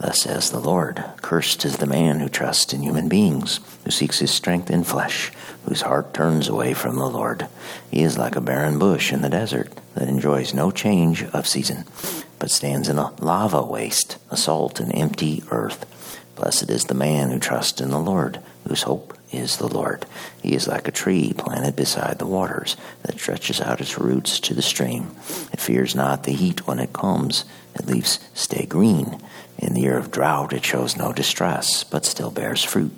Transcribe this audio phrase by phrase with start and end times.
[0.00, 4.20] Thus says the Lord Cursed is the man who trusts in human beings, who seeks
[4.20, 5.32] his strength in flesh,
[5.64, 7.48] whose heart turns away from the Lord.
[7.90, 11.84] He is like a barren bush in the desert that enjoys no change of season,
[12.38, 15.84] but stands in a lava waste, a salt and empty earth.
[16.38, 20.06] Blessed is the man who trusts in the Lord, whose hope is the Lord.
[20.40, 24.54] He is like a tree planted beside the waters that stretches out its roots to
[24.54, 25.10] the stream.
[25.52, 29.20] It fears not the heat when it comes, it leaves stay green.
[29.58, 32.92] In the year of drought, it shows no distress, but still bears fruit.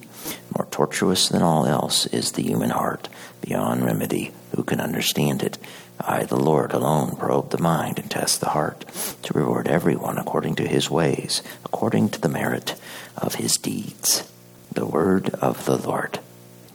[0.56, 3.08] More tortuous than all else is the human heart,
[3.40, 4.32] beyond remedy.
[4.54, 5.58] Who can understand it?
[6.00, 8.84] I, the Lord, alone probe the mind and test the heart,
[9.22, 12.74] to reward everyone according to his ways, according to the merit
[13.16, 14.30] of his deeds.
[14.72, 16.20] The word of the Lord.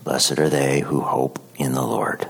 [0.04, 2.28] Blessed are they who hope in the Lord.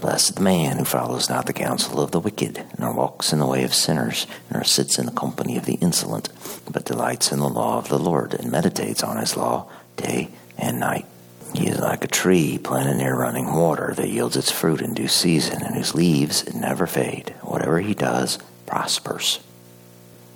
[0.00, 3.46] Blessed the man who follows not the counsel of the wicked, nor walks in the
[3.46, 6.30] way of sinners, nor sits in the company of the insolent,
[6.70, 10.30] but delights in the law of the Lord, and meditates on his law day
[10.60, 11.06] and night.
[11.54, 15.08] He is like a tree planted near running water that yields its fruit in due
[15.08, 17.34] season, and whose leaves never fade.
[17.42, 19.40] Whatever he does prospers.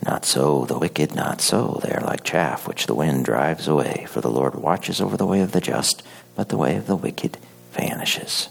[0.05, 1.81] Not so the wicked, not so.
[1.83, 4.07] They are like chaff which the wind drives away.
[4.09, 6.03] For the Lord watches over the way of the just,
[6.35, 7.39] but the way of the wicked
[7.73, 8.49] vanishes.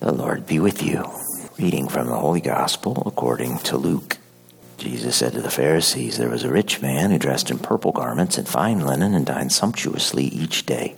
[0.00, 1.04] The Lord be with you.
[1.58, 4.16] Reading from the Holy Gospel according to Luke.
[4.80, 8.38] Jesus said to the Pharisees, There was a rich man who dressed in purple garments
[8.38, 10.96] and fine linen and dined sumptuously each day.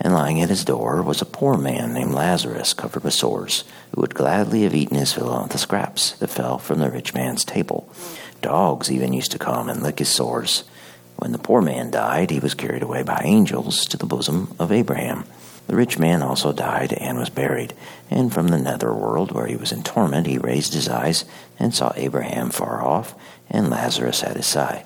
[0.00, 3.62] And lying at his door was a poor man named Lazarus, covered with sores,
[3.94, 7.14] who would gladly have eaten his fill of the scraps that fell from the rich
[7.14, 7.88] man's table.
[8.40, 10.64] Dogs even used to come and lick his sores.
[11.14, 14.72] When the poor man died, he was carried away by angels to the bosom of
[14.72, 15.26] Abraham.
[15.72, 17.72] The rich man also died and was buried.
[18.10, 21.24] And from the nether world, where he was in torment, he raised his eyes
[21.58, 23.14] and saw Abraham far off
[23.48, 24.84] and Lazarus at his side.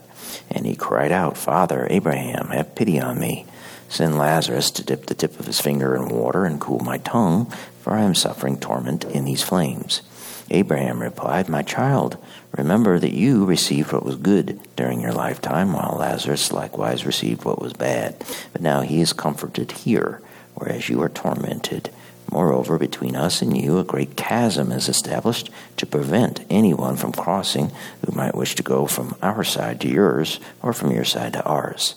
[0.49, 3.47] And he cried out, Father, Abraham, have pity on me.
[3.89, 7.53] Send Lazarus to dip the tip of his finger in water and cool my tongue,
[7.81, 10.03] for I am suffering torment in these flames.
[10.51, 12.17] Abraham replied, My child,
[12.57, 17.61] remember that you received what was good during your lifetime, while Lazarus likewise received what
[17.61, 18.25] was bad.
[18.53, 20.23] But now he is comforted here
[20.57, 21.91] whereas you are tormented.
[22.31, 27.71] Moreover, between us and you, a great chasm is established to prevent anyone from crossing
[28.05, 31.45] who might wish to go from our side to yours or from your side to
[31.45, 31.95] ours.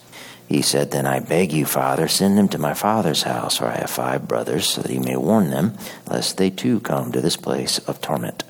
[0.47, 3.77] He said, Then I beg you, Father, send him to my father's house, for I
[3.77, 5.77] have five brothers, so that he may warn them,
[6.07, 8.43] lest they too come to this place of torment.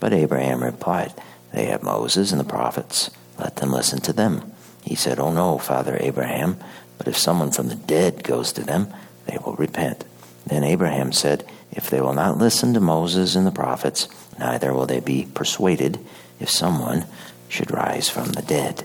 [0.00, 1.14] But Abraham replied,
[1.52, 3.10] They have Moses and the prophets.
[3.38, 4.52] Let them listen to them.
[4.82, 6.58] He said, Oh no, Father Abraham,
[6.98, 8.92] but if someone from the dead goes to them,
[9.26, 10.04] they will repent.
[10.46, 14.08] Then Abraham said, If they will not listen to Moses and the prophets,
[14.38, 15.98] neither will they be persuaded
[16.40, 17.06] if someone
[17.48, 18.84] should rise from the dead.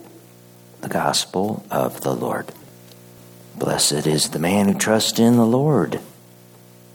[0.81, 2.51] The Gospel of the Lord.
[3.57, 5.99] Blessed is the man who trusts in the Lord,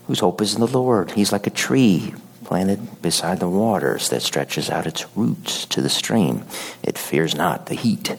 [0.07, 1.11] whose hope is in the Lord.
[1.11, 2.13] He's like a tree
[2.43, 6.43] planted beside the waters that stretches out its roots to the stream.
[6.81, 8.15] It fears not the heat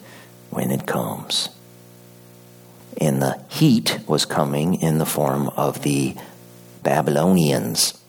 [0.50, 1.48] when it comes
[2.99, 6.17] and the heat was coming in the form of the
[6.83, 8.03] Babylonians.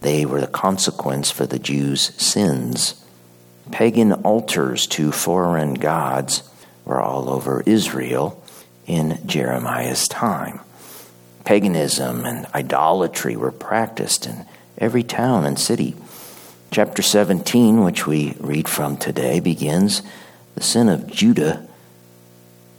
[0.00, 3.04] They were the consequence for the Jews' sins.
[3.70, 6.48] Pagan altars to foreign gods
[6.84, 8.42] were all over Israel
[8.86, 10.60] in Jeremiah's time.
[11.44, 14.46] Paganism and idolatry were practiced in
[14.78, 15.96] every town and city.
[16.70, 20.02] Chapter 17, which we read from today, begins
[20.54, 21.67] The sin of Judah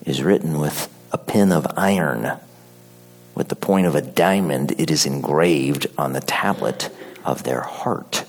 [0.05, 2.37] is written with a pen of iron.
[3.35, 6.89] With the point of a diamond, it is engraved on the tablet
[7.23, 8.25] of their heart.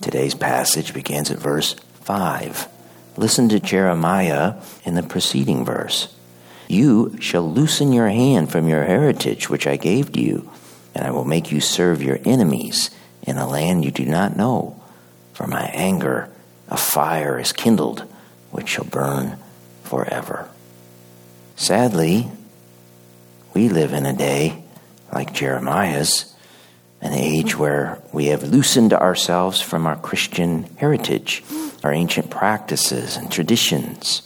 [0.00, 2.68] Today's passage begins at verse 5.
[3.16, 4.54] Listen to Jeremiah
[4.84, 6.14] in the preceding verse.
[6.66, 10.50] You shall loosen your hand from your heritage, which I gave to you,
[10.94, 12.90] and I will make you serve your enemies
[13.22, 14.80] in a land you do not know.
[15.34, 16.30] For my anger,
[16.68, 18.00] a fire is kindled,
[18.50, 19.38] which shall burn
[19.92, 20.48] forever.
[21.54, 22.30] Sadly,
[23.52, 24.64] we live in a day
[25.12, 26.34] like Jeremiah's,
[27.02, 31.44] an age where we have loosened ourselves from our Christian heritage,
[31.84, 34.22] our ancient practices and traditions.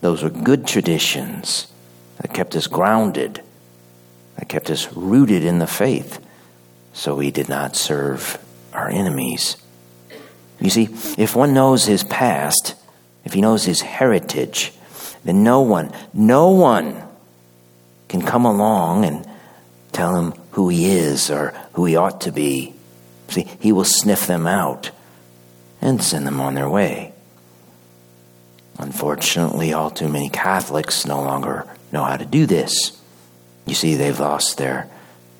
[0.00, 1.68] Those were good traditions
[2.16, 3.44] that kept us grounded
[4.34, 6.18] that kept us rooted in the faith
[6.94, 9.56] so we did not serve our enemies.
[10.58, 12.74] You see, if one knows his past,
[13.24, 14.72] if he knows his heritage,
[15.24, 17.02] then no one, no one
[18.08, 19.26] can come along and
[19.92, 22.74] tell him who he is or who he ought to be.
[23.28, 24.90] See, he will sniff them out
[25.80, 27.12] and send them on their way.
[28.78, 33.00] Unfortunately, all too many Catholics no longer know how to do this.
[33.66, 34.90] You see, they've lost their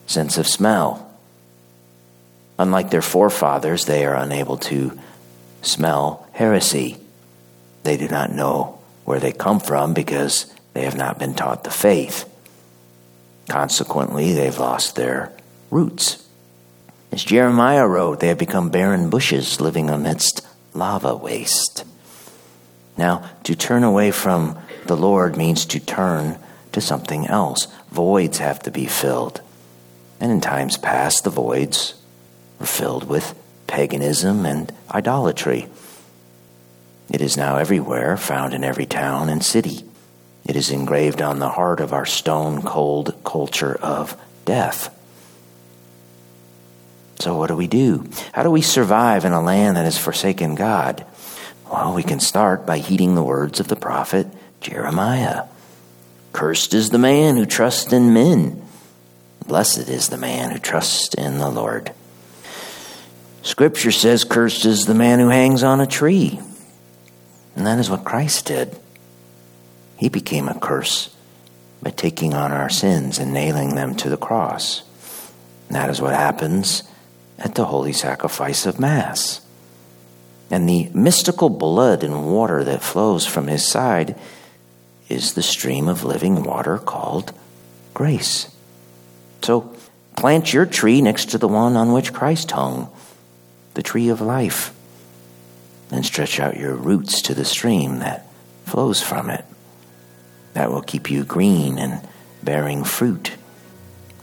[0.06, 1.10] sense of smell.
[2.58, 4.98] Unlike their forefathers, they are unable to
[5.62, 6.96] smell heresy.
[7.84, 11.70] They do not know where they come from because they have not been taught the
[11.70, 12.28] faith.
[13.48, 15.30] Consequently, they've lost their
[15.70, 16.26] roots.
[17.12, 21.84] As Jeremiah wrote, they have become barren bushes living amidst lava waste.
[22.96, 26.38] Now, to turn away from the Lord means to turn
[26.72, 27.66] to something else.
[27.90, 29.40] Voids have to be filled.
[30.20, 31.94] And in times past, the voids
[32.58, 33.34] were filled with
[33.66, 35.68] paganism and idolatry.
[37.10, 39.84] It is now everywhere, found in every town and city.
[40.46, 44.90] It is engraved on the heart of our stone cold culture of death.
[47.20, 48.06] So, what do we do?
[48.32, 51.06] How do we survive in a land that has forsaken God?
[51.70, 54.26] Well, we can start by heeding the words of the prophet
[54.60, 55.44] Jeremiah.
[56.32, 58.62] Cursed is the man who trusts in men.
[59.46, 61.92] Blessed is the man who trusts in the Lord.
[63.42, 66.40] Scripture says, Cursed is the man who hangs on a tree.
[67.64, 68.78] And that is what Christ did.
[69.96, 71.16] He became a curse
[71.80, 74.82] by taking on our sins and nailing them to the cross.
[75.68, 76.82] And that is what happens
[77.38, 79.40] at the holy sacrifice of Mass.
[80.50, 84.14] And the mystical blood and water that flows from his side
[85.08, 87.32] is the stream of living water called
[87.94, 88.54] grace.
[89.40, 89.74] So
[90.16, 92.92] plant your tree next to the one on which Christ hung,
[93.72, 94.73] the tree of life,
[95.94, 98.26] and stretch out your roots to the stream that
[98.64, 99.44] flows from it.
[100.54, 102.06] That will keep you green and
[102.42, 103.32] bearing fruit,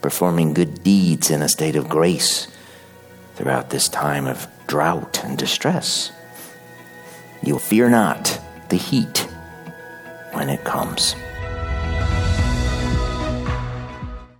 [0.01, 2.47] performing good deeds in a state of grace
[3.35, 6.11] throughout this time of drought and distress.
[7.43, 8.39] You'll fear not
[8.69, 9.27] the heat
[10.33, 11.15] when it comes.